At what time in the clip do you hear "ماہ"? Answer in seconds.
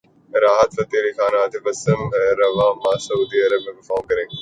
2.75-2.97